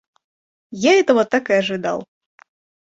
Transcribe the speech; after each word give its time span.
Я 0.71 0.93
это 0.99 1.25
так 1.25 1.51
и 1.51 1.53
ожидал! 1.53 2.07